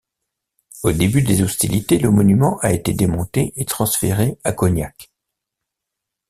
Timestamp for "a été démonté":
2.61-3.53